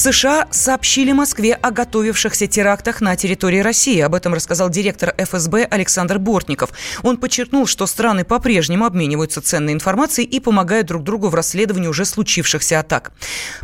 США 0.00 0.48
сообщили 0.50 1.12
Москве 1.12 1.52
о 1.52 1.70
готовившихся 1.70 2.46
терактах 2.46 3.02
на 3.02 3.16
территории 3.16 3.58
России. 3.58 4.00
Об 4.00 4.14
этом 4.14 4.32
рассказал 4.32 4.70
директор 4.70 5.14
ФСБ 5.18 5.64
Александр 5.64 6.18
Бортников. 6.18 6.70
Он 7.02 7.18
подчеркнул, 7.18 7.66
что 7.66 7.84
страны 7.84 8.24
по-прежнему 8.24 8.86
обмениваются 8.86 9.42
ценной 9.42 9.74
информацией 9.74 10.26
и 10.26 10.40
помогают 10.40 10.86
друг 10.86 11.02
другу 11.04 11.28
в 11.28 11.34
расследовании 11.34 11.86
уже 11.86 12.06
случившихся 12.06 12.80
атак. 12.80 13.12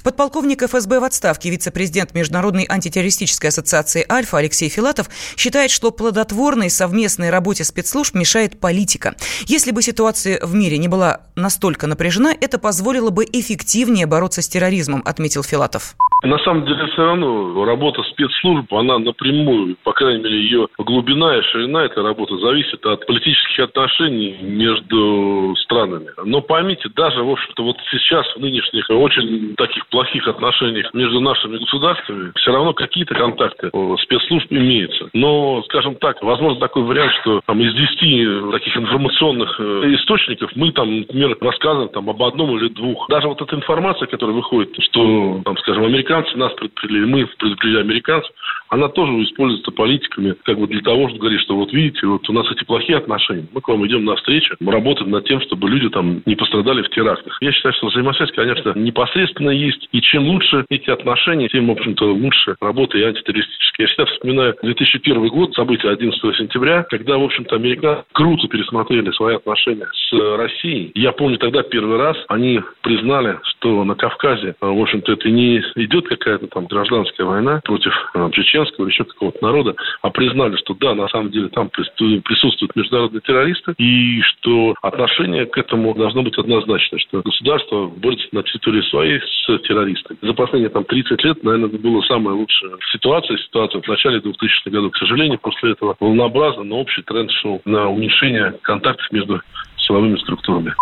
Подполковник 0.02 0.62
ФСБ 0.62 1.00
в 1.00 1.04
отставке, 1.04 1.48
вице-президент 1.48 2.12
Международной 2.12 2.66
антитеррористической 2.68 3.48
ассоциации 3.48 4.04
«Альфа» 4.06 4.36
Алексей 4.36 4.68
Филатов 4.68 5.08
считает, 5.38 5.70
что 5.70 5.90
плодотворной 5.90 6.68
совместной 6.68 7.30
работе 7.30 7.64
спецслужб 7.64 8.14
мешает 8.14 8.60
политика. 8.60 9.14
Если 9.46 9.70
бы 9.70 9.80
ситуация 9.80 10.44
в 10.44 10.54
мире 10.54 10.76
не 10.76 10.88
была 10.88 11.22
настолько 11.34 11.86
напряжена, 11.86 12.34
это 12.38 12.58
позволило 12.58 13.08
бы 13.08 13.24
эффективнее 13.24 14.04
бороться 14.04 14.42
с 14.42 14.48
терроризмом, 14.48 15.00
отметил 15.06 15.42
Филатов. 15.42 15.96
На 16.26 16.38
самом 16.38 16.64
деле 16.64 16.86
все 16.86 17.04
равно 17.04 17.64
работа 17.64 18.02
спецслужб, 18.02 18.72
она 18.74 18.98
напрямую, 18.98 19.76
по 19.84 19.92
крайней 19.92 20.24
мере, 20.24 20.40
ее 20.40 20.66
глубина 20.76 21.36
и 21.36 21.42
ширина 21.42 21.84
этой 21.84 22.02
работы 22.02 22.36
зависит 22.38 22.84
от 22.84 23.06
политических 23.06 23.60
отношений 23.60 24.36
между 24.42 25.54
странами. 25.62 26.08
Но 26.24 26.40
поймите, 26.40 26.88
даже, 26.96 27.22
в 27.22 27.30
общем-то, 27.30 27.62
вот 27.62 27.76
сейчас, 27.92 28.26
в 28.34 28.40
нынешних 28.40 28.90
очень 28.90 29.54
таких 29.56 29.86
плохих 29.86 30.26
отношениях 30.26 30.92
между 30.94 31.20
нашими 31.20 31.58
государствами, 31.58 32.32
все 32.34 32.52
равно 32.52 32.72
какие-то 32.72 33.14
контакты 33.14 33.70
спецслужб 34.02 34.50
имеются. 34.50 35.08
Но, 35.12 35.62
скажем 35.68 35.94
так, 35.94 36.20
возможно 36.22 36.58
такой 36.58 36.82
вариант, 36.82 37.12
что 37.22 37.40
там, 37.46 37.60
из 37.60 37.72
10 37.72 38.50
таких 38.50 38.76
информационных 38.76 39.60
э, 39.60 39.94
источников 39.94 40.50
мы 40.56 40.72
там, 40.72 41.00
например, 41.00 41.36
рассказываем 41.40 41.90
там, 41.90 42.10
об 42.10 42.20
одном 42.20 42.56
или 42.56 42.68
двух. 42.68 43.06
Даже 43.08 43.28
вот 43.28 43.40
эта 43.40 43.54
информация, 43.54 44.06
которая 44.06 44.34
выходит, 44.34 44.74
что, 44.82 45.40
там, 45.44 45.56
скажем, 45.58 45.84
американцы 45.84 46.05
американцы 46.06 46.36
нас 46.36 46.52
предупредили, 46.54 47.04
мы 47.04 47.26
предупредили 47.38 47.80
американцев, 47.80 48.30
она 48.68 48.88
тоже 48.88 49.12
используется 49.24 49.70
политиками 49.70 50.34
как 50.44 50.58
бы 50.58 50.66
для 50.66 50.80
того, 50.80 51.08
чтобы 51.08 51.20
говорить, 51.20 51.40
что 51.42 51.56
вот 51.56 51.72
видите, 51.72 52.06
вот 52.06 52.28
у 52.28 52.32
нас 52.32 52.46
эти 52.50 52.64
плохие 52.64 52.98
отношения, 52.98 53.46
мы 53.52 53.60
к 53.60 53.68
вам 53.68 53.86
идем 53.86 54.04
навстречу, 54.04 54.56
мы 54.60 54.72
работаем 54.72 55.10
над 55.10 55.26
тем, 55.26 55.40
чтобы 55.40 55.68
люди 55.68 55.88
там 55.90 56.22
не 56.26 56.36
пострадали 56.36 56.82
в 56.82 56.90
терактах. 56.90 57.36
Я 57.40 57.52
считаю, 57.52 57.74
что 57.74 57.88
взаимосвязь, 57.88 58.32
конечно, 58.32 58.72
непосредственно 58.74 59.50
есть, 59.50 59.88
и 59.92 60.00
чем 60.00 60.28
лучше 60.28 60.64
эти 60.70 60.90
отношения, 60.90 61.48
тем, 61.48 61.66
в 61.66 61.72
общем-то, 61.72 62.12
лучше 62.12 62.56
работа 62.60 62.98
и 62.98 63.02
антитеррористическая. 63.02 63.86
Я 63.86 63.86
всегда 63.88 64.04
вспоминаю 64.06 64.54
2001 64.62 65.28
год, 65.28 65.54
события 65.54 65.90
11 65.90 66.36
сентября, 66.36 66.84
когда, 66.84 67.18
в 67.18 67.24
общем-то, 67.24 67.56
американцы 67.56 68.04
круто 68.12 68.48
пересмотрели 68.48 69.10
свои 69.12 69.36
отношения 69.36 69.86
с 69.92 70.36
Россией. 70.36 70.92
Я 70.94 71.12
помню 71.12 71.38
тогда 71.38 71.62
первый 71.62 71.98
раз 71.98 72.16
они 72.28 72.60
признали, 72.82 73.38
что 73.58 73.84
на 73.84 73.94
Кавказе, 73.94 74.54
в 74.60 74.80
общем-то, 74.80 75.12
это 75.12 75.28
не 75.28 75.58
идет 75.76 76.08
какая-то 76.08 76.46
там 76.48 76.66
гражданская 76.66 77.26
война 77.26 77.60
против 77.64 77.92
э, 78.14 78.30
чеченского 78.32 78.84
или 78.84 78.92
еще 78.92 79.04
какого-то 79.04 79.42
народа, 79.42 79.74
а 80.02 80.10
признали, 80.10 80.56
что 80.56 80.74
да, 80.74 80.94
на 80.94 81.08
самом 81.08 81.30
деле 81.30 81.48
там 81.48 81.68
присутствуют 81.70 82.76
международные 82.76 83.20
террористы, 83.20 83.74
и 83.78 84.20
что 84.22 84.74
отношение 84.82 85.46
к 85.46 85.58
этому 85.58 85.94
должно 85.94 86.22
быть 86.22 86.38
однозначно, 86.38 86.98
что 86.98 87.22
государство 87.22 87.86
борется 87.86 88.28
на 88.32 88.42
территории 88.42 88.82
своей 88.82 89.20
с 89.20 89.58
террористами. 89.66 90.18
За 90.22 90.32
последние 90.32 90.70
там 90.70 90.84
30 90.84 91.24
лет, 91.24 91.42
наверное, 91.42 91.68
это 91.68 91.78
была 91.78 92.02
самая 92.02 92.34
лучшая 92.34 92.72
ситуация, 92.92 93.36
ситуация 93.38 93.80
в 93.80 93.88
начале 93.88 94.18
2000-х 94.18 94.70
годов. 94.70 94.92
К 94.92 94.96
сожалению, 94.96 95.38
после 95.38 95.72
этого 95.72 95.96
волнообразно, 96.00 96.62
но 96.62 96.78
общий 96.78 97.02
тренд 97.02 97.30
шел 97.32 97.60
на 97.64 97.88
уменьшение 97.88 98.54
контактов 98.62 99.06
между 99.10 99.40
силовыми 99.86 100.18
структурами. 100.18 100.74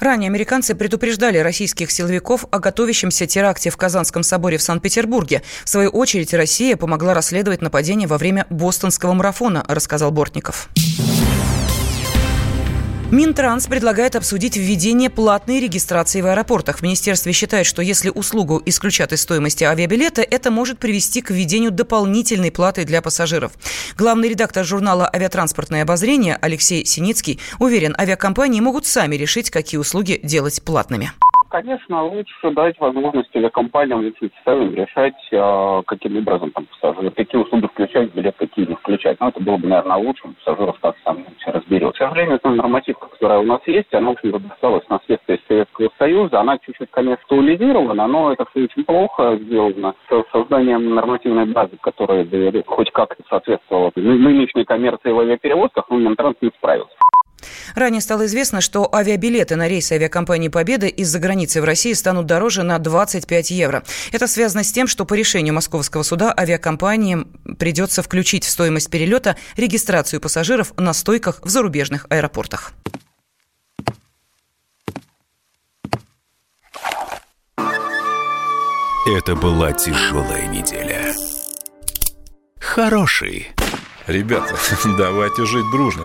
Ранее 0.00 0.28
американцы 0.28 0.74
предупреждали 0.74 1.38
российских 1.38 1.90
силовиков 1.90 2.44
о 2.50 2.58
готовящемся 2.58 3.26
теракте 3.26 3.70
в 3.70 3.76
Казанском 3.76 4.22
соборе 4.22 4.58
в 4.58 4.62
Санкт-Петербурге. 4.62 5.42
В 5.64 5.68
свою 5.68 5.90
очередь 5.90 6.34
Россия 6.34 6.76
помогла 6.76 7.14
расследовать 7.14 7.62
нападение 7.62 8.08
во 8.08 8.18
время 8.18 8.46
бостонского 8.50 9.14
марафона, 9.14 9.64
рассказал 9.68 10.10
Бортников. 10.10 10.68
Минтранс 13.10 13.66
предлагает 13.66 14.14
обсудить 14.14 14.56
введение 14.56 15.10
платной 15.10 15.58
регистрации 15.58 16.20
в 16.20 16.26
аэропортах. 16.26 16.78
В 16.78 16.82
министерстве 16.82 17.32
считают, 17.32 17.66
что 17.66 17.82
если 17.82 18.08
услугу 18.08 18.62
исключат 18.66 19.12
из 19.12 19.22
стоимости 19.22 19.64
авиабилета, 19.64 20.22
это 20.22 20.52
может 20.52 20.78
привести 20.78 21.20
к 21.20 21.30
введению 21.30 21.72
дополнительной 21.72 22.52
платы 22.52 22.84
для 22.84 23.02
пассажиров. 23.02 23.50
Главный 23.98 24.28
редактор 24.28 24.64
журнала 24.64 25.10
«Авиатранспортное 25.12 25.82
обозрение» 25.82 26.38
Алексей 26.40 26.86
Синицкий 26.86 27.40
уверен, 27.58 27.96
авиакомпании 27.98 28.60
могут 28.60 28.86
сами 28.86 29.16
решить, 29.16 29.50
какие 29.50 29.80
услуги 29.80 30.20
делать 30.22 30.62
платными 30.62 31.12
конечно, 31.50 32.02
лучше 32.04 32.50
дать 32.52 32.78
возможность 32.78 33.30
телекомпаниям, 33.32 34.02
лицензионным 34.02 34.74
решать, 34.74 35.14
э, 35.30 35.82
каким 35.86 36.16
образом 36.16 36.50
там 36.52 36.66
пассажиры, 36.66 37.10
какие 37.10 37.40
услуги 37.40 37.66
включать, 37.66 38.14
билет 38.14 38.36
какие 38.38 38.66
не 38.66 38.74
включать. 38.76 39.18
Ну, 39.20 39.28
это 39.28 39.40
было 39.40 39.56
бы, 39.56 39.68
наверное, 39.68 39.96
лучше, 39.96 40.22
пассажиров 40.28 40.78
как 40.80 40.96
сам 41.04 41.24
все 41.38 41.50
разберет. 41.50 41.94
К 41.94 41.98
сожалению, 41.98 42.36
эта 42.36 42.48
нормативка, 42.48 43.08
которая 43.08 43.40
у 43.40 43.44
нас 43.44 43.60
есть, 43.66 43.92
она, 43.92 44.08
в 44.08 44.12
общем, 44.12 44.32
досталась 44.48 44.84
из 45.08 45.46
Советского 45.46 45.90
Союза. 45.98 46.40
Она 46.40 46.58
чуть-чуть, 46.58 46.90
конечно, 46.90 47.20
актуализирована, 47.20 48.06
но 48.06 48.32
это 48.32 48.44
все 48.50 48.64
очень 48.64 48.84
плохо 48.84 49.36
сделано. 49.42 49.94
С 50.08 50.24
созданием 50.32 50.94
нормативной 50.94 51.46
базы, 51.46 51.76
которая 51.80 52.24
хоть 52.66 52.90
как-то 52.92 53.22
соответствовала 53.28 53.92
нынешней 53.96 54.64
коммерции 54.64 55.10
в 55.10 55.18
авиаперевозках, 55.18 55.86
ну, 55.90 55.98
Минтранс 55.98 56.36
не 56.40 56.50
справился. 56.56 56.94
Ранее 57.74 58.00
стало 58.00 58.26
известно, 58.26 58.60
что 58.60 58.92
авиабилеты 58.94 59.56
на 59.56 59.68
рейсы 59.68 59.92
авиакомпании 59.92 60.48
«Победа» 60.48 60.86
из-за 60.86 61.18
границы 61.18 61.60
в 61.60 61.64
России 61.64 61.92
станут 61.92 62.26
дороже 62.26 62.62
на 62.62 62.78
25 62.78 63.50
евро. 63.50 63.82
Это 64.12 64.26
связано 64.26 64.64
с 64.64 64.72
тем, 64.72 64.86
что 64.86 65.04
по 65.04 65.14
решению 65.14 65.54
московского 65.54 66.02
суда 66.02 66.34
авиакомпаниям 66.36 67.28
придется 67.58 68.02
включить 68.02 68.44
в 68.44 68.50
стоимость 68.50 68.90
перелета 68.90 69.36
регистрацию 69.56 70.20
пассажиров 70.20 70.72
на 70.76 70.92
стойках 70.92 71.40
в 71.42 71.48
зарубежных 71.48 72.06
аэропортах. 72.10 72.72
Это 79.06 79.34
была 79.34 79.72
тяжелая 79.72 80.46
неделя. 80.46 81.14
Хороший. 82.60 83.48
Ребята, 84.06 84.54
давайте 84.98 85.46
жить 85.46 85.68
дружно 85.72 86.04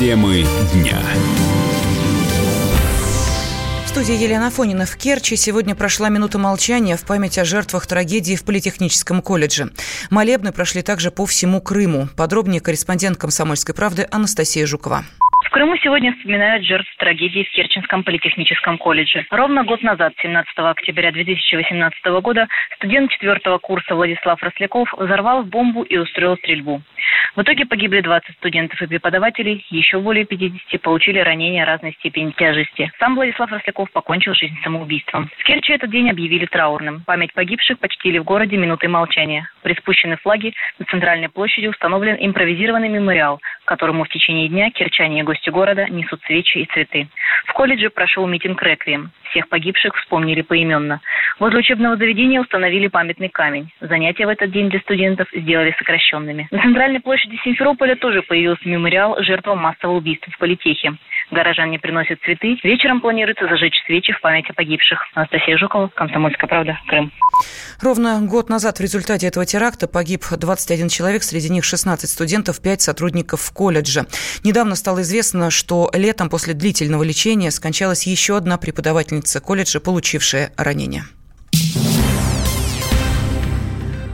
Темы 0.00 0.46
дня. 0.72 0.98
В 3.84 3.88
студии 3.90 4.14
Елена 4.14 4.50
Фонина 4.50 4.86
в 4.86 4.96
Керчи 4.96 5.36
сегодня 5.36 5.74
прошла 5.74 6.08
минута 6.08 6.38
молчания 6.38 6.96
в 6.96 7.02
память 7.02 7.36
о 7.36 7.44
жертвах 7.44 7.86
трагедии 7.86 8.34
в 8.34 8.44
Политехническом 8.44 9.20
колледже. 9.20 9.72
Молебны 10.08 10.52
прошли 10.52 10.80
также 10.80 11.10
по 11.10 11.26
всему 11.26 11.60
Крыму. 11.60 12.08
Подробнее 12.16 12.62
корреспондент 12.62 13.18
«Комсомольской 13.18 13.74
правды» 13.74 14.08
Анастасия 14.10 14.64
Жукова. 14.64 15.04
В 15.50 15.52
Крыму 15.52 15.76
сегодня 15.78 16.12
вспоминают 16.12 16.64
жертв 16.64 16.88
трагедии 16.96 17.42
в 17.42 17.50
Керченском 17.50 18.04
политехническом 18.04 18.78
колледже. 18.78 19.26
Ровно 19.32 19.64
год 19.64 19.82
назад, 19.82 20.12
17 20.22 20.48
октября 20.58 21.10
2018 21.10 22.04
года, 22.22 22.46
студент 22.76 23.10
четвертого 23.10 23.58
курса 23.58 23.96
Владислав 23.96 24.40
Росляков 24.44 24.94
взорвал 24.96 25.42
бомбу 25.42 25.82
и 25.82 25.96
устроил 25.96 26.36
стрельбу. 26.36 26.82
В 27.34 27.42
итоге 27.42 27.66
погибли 27.66 28.00
20 28.00 28.36
студентов 28.36 28.80
и 28.80 28.86
преподавателей, 28.86 29.64
еще 29.70 29.98
более 29.98 30.24
50 30.24 30.80
получили 30.82 31.18
ранения 31.18 31.64
разной 31.64 31.94
степени 31.94 32.30
тяжести. 32.30 32.92
Сам 33.00 33.16
Владислав 33.16 33.50
Росляков 33.50 33.90
покончил 33.90 34.34
жизнь 34.34 34.56
самоубийством. 34.62 35.30
В 35.36 35.42
Керчи 35.42 35.72
этот 35.72 35.90
день 35.90 36.10
объявили 36.10 36.46
траурным. 36.46 37.02
Память 37.06 37.32
погибших 37.32 37.80
почтили 37.80 38.18
в 38.18 38.24
городе 38.24 38.56
минутой 38.56 38.88
молчания. 38.88 39.50
Приспущены 39.62 40.16
флаги, 40.16 40.54
на 40.78 40.86
центральной 40.86 41.28
площади 41.28 41.66
установлен 41.66 42.16
импровизированный 42.20 42.88
мемориал, 42.88 43.40
которому 43.64 44.04
в 44.04 44.08
течение 44.08 44.48
дня 44.48 44.70
керчане 44.70 45.20
и 45.20 45.22
гости 45.22 45.39
города 45.48 45.88
несут 45.88 46.20
свечи 46.24 46.58
и 46.58 46.66
цветы. 46.66 47.08
В 47.46 47.52
колледже 47.52 47.90
прошел 47.90 48.26
митинг 48.26 48.62
«Реквием». 48.62 49.12
Всех 49.30 49.48
погибших 49.48 49.94
вспомнили 49.96 50.42
поименно. 50.42 51.00
Возле 51.38 51.60
учебного 51.60 51.96
заведения 51.96 52.40
установили 52.40 52.88
памятный 52.88 53.28
камень. 53.28 53.72
Занятия 53.80 54.26
в 54.26 54.28
этот 54.28 54.50
день 54.50 54.70
для 54.70 54.80
студентов 54.80 55.28
сделали 55.32 55.74
сокращенными. 55.78 56.48
На 56.50 56.60
центральной 56.62 57.00
площади 57.00 57.38
Симферополя 57.44 57.94
тоже 57.96 58.22
появился 58.22 58.68
мемориал 58.68 59.16
жертвам 59.22 59.58
массового 59.60 59.98
убийства 59.98 60.32
в 60.32 60.38
политехе. 60.38 60.96
Горожане 61.30 61.78
приносят 61.78 62.20
цветы. 62.24 62.58
Вечером 62.64 63.00
планируется 63.00 63.46
зажечь 63.46 63.80
свечи 63.86 64.12
в 64.12 64.20
память 64.20 64.50
о 64.50 64.52
погибших. 64.52 65.00
Анастасия 65.14 65.56
Жукова, 65.56 65.88
Комсомольская 65.94 66.48
правда, 66.48 66.78
Крым. 66.88 67.12
Ровно 67.80 68.20
год 68.22 68.48
назад 68.48 68.78
в 68.78 68.82
результате 68.82 69.28
этого 69.28 69.46
теракта 69.46 69.86
погиб 69.86 70.24
21 70.28 70.88
человек, 70.88 71.22
среди 71.22 71.48
них 71.48 71.64
16 71.64 72.10
студентов, 72.10 72.60
5 72.60 72.80
сотрудников 72.80 73.50
колледжа. 73.54 74.06
Недавно 74.44 74.74
стало 74.74 75.02
известно, 75.02 75.50
что 75.50 75.90
летом 75.94 76.28
после 76.28 76.52
длительного 76.52 77.04
лечения 77.04 77.50
скончалась 77.52 78.06
еще 78.06 78.36
одна 78.36 78.58
преподавательница 78.58 79.19
колледжа, 79.40 79.80
получившая 79.80 80.52
ранение. 80.56 81.04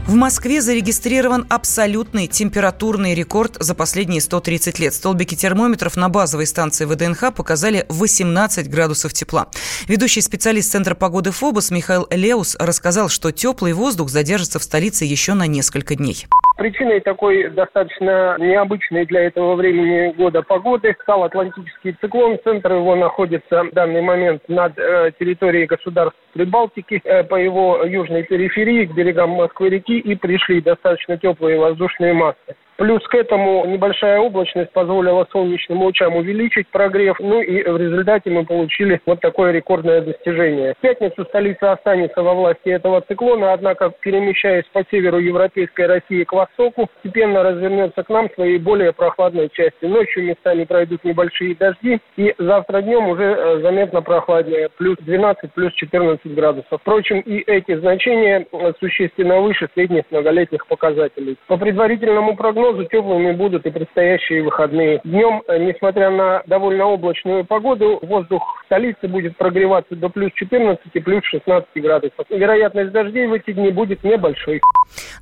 В 0.07 0.13
Москве 0.13 0.61
зарегистрирован 0.61 1.45
абсолютный 1.49 2.27
температурный 2.27 3.13
рекорд 3.13 3.57
за 3.59 3.75
последние 3.75 4.21
130 4.21 4.79
лет. 4.79 4.93
Столбики 4.93 5.35
термометров 5.35 5.97
на 5.97 6.07
базовой 6.07 6.47
станции 6.47 6.85
ВДНХ 6.85 7.33
показали 7.35 7.85
18 7.89 8.69
градусов 8.69 9.11
тепла. 9.11 9.49
Ведущий 9.89 10.21
специалист 10.21 10.71
Центра 10.71 10.95
погоды 10.95 11.31
ФОБОС 11.31 11.71
Михаил 11.71 12.07
Леус 12.09 12.55
рассказал, 12.57 13.09
что 13.09 13.33
теплый 13.33 13.73
воздух 13.73 14.09
задержится 14.09 14.59
в 14.59 14.63
столице 14.63 15.03
еще 15.03 15.33
на 15.33 15.45
несколько 15.45 15.95
дней. 15.95 16.25
Причиной 16.57 17.01
такой 17.01 17.49
достаточно 17.51 18.35
необычной 18.39 19.05
для 19.05 19.21
этого 19.25 19.53
времени 19.53 20.11
года 20.13 20.41
погоды 20.41 20.95
стал 21.03 21.23
Атлантический 21.23 21.95
циклон. 22.01 22.39
Центр 22.43 22.73
его 22.73 22.95
находится 22.95 23.63
в 23.65 23.71
данный 23.73 24.01
момент 24.01 24.41
над 24.47 24.75
э, 24.79 25.11
территорией 25.19 25.67
государств 25.67 26.17
Прибалтики. 26.33 26.99
Э, 27.03 27.23
по 27.23 27.35
его 27.35 27.83
южной 27.85 28.23
периферии 28.23 28.87
к 28.87 28.95
берегам 28.95 29.29
Москвы-реки 29.31 29.99
и 29.99 30.15
пришли 30.15 30.59
достаточно 30.59 31.15
теплые 31.19 31.59
воздушные 31.59 32.13
массы. 32.13 32.55
Плюс 32.77 33.01
к 33.07 33.15
этому 33.15 33.65
небольшая 33.65 34.19
облачность 34.19 34.71
позволила 34.71 35.27
солнечным 35.31 35.81
лучам 35.81 36.15
увеличить 36.15 36.67
прогрев. 36.67 37.17
Ну 37.19 37.41
и 37.41 37.67
в 37.67 37.77
результате 37.77 38.29
мы 38.29 38.45
получили 38.45 39.01
вот 39.07 39.19
такое 39.19 39.51
рекордное 39.51 40.01
достижение. 40.01 40.75
В 40.75 40.81
пятницу 40.81 41.25
столица 41.25 41.71
останется 41.71 42.21
во 42.21 42.35
власти 42.35 42.69
этого 42.69 43.01
циклона, 43.01 43.53
однако, 43.53 43.91
перемещаясь 44.01 44.65
по 44.71 44.83
северу 44.91 45.17
европейской 45.17 45.87
России 45.87 46.23
к 46.23 46.31
востоку, 46.33 46.87
постепенно 46.93 47.41
развернется 47.41 48.03
к 48.03 48.09
нам 48.09 48.29
своей 48.35 48.59
более 48.59 48.93
прохладной 48.93 49.49
части. 49.49 49.85
Ночью 49.85 50.23
местами 50.23 50.63
пройдут 50.65 51.03
небольшие 51.03 51.55
дожди, 51.55 51.99
и 52.15 52.35
завтра 52.37 52.81
днем 52.83 53.07
уже 53.07 53.23
э, 53.23 53.61
заметно 53.61 54.03
прохладнее, 54.03 54.69
плюс 54.77 54.97
12, 54.99 55.51
плюс 55.53 55.73
14 55.73 56.31
градусов. 56.35 56.79
Впрочем, 56.79 57.21
и 57.21 57.39
эти 57.39 57.75
значения 57.75 58.45
э, 58.51 58.73
существенно 58.79 59.39
выше 59.39 59.67
средних 59.73 60.03
многолетних 60.11 60.67
показателей. 60.67 61.37
По 61.47 61.57
предварительному 61.57 62.35
прогнозу 62.35 62.66
прогнозу 62.67 62.87
теплыми 62.89 63.31
будут 63.33 63.65
и 63.65 63.69
предстоящие 63.69 64.43
выходные. 64.43 65.01
Днем, 65.03 65.41
э, 65.47 65.57
несмотря 65.59 66.09
на 66.09 66.43
довольно 66.47 66.85
облачную 66.85 67.45
погоду, 67.45 67.99
воздух 68.01 68.43
в 68.61 68.65
столице 68.65 69.07
будет 69.07 69.37
прогреваться 69.37 69.95
до 69.95 70.09
плюс 70.09 70.31
14, 70.33 70.79
плюс 71.03 71.23
16 71.25 71.67
градусов. 71.75 72.25
Вероятность 72.29 72.91
дождей 72.91 73.27
в 73.27 73.33
эти 73.33 73.53
дни 73.53 73.71
будет 73.71 74.03
небольшой. 74.03 74.61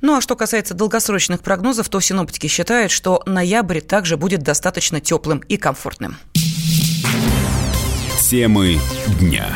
Ну 0.02 0.16
а 0.16 0.20
что 0.20 0.36
касается 0.36 0.76
долгосрочных 0.76 1.42
прогнозов, 1.42 1.88
то 1.88 2.00
синоптики 2.00 2.46
считают, 2.46 2.90
что 2.90 3.22
ноябрь 3.26 3.80
также 3.80 4.16
будет 4.16 4.42
достаточно 4.42 5.00
теплым 5.00 5.40
и 5.48 5.56
комфортным. 5.56 6.16
Темы 8.28 8.74
дня. 9.20 9.46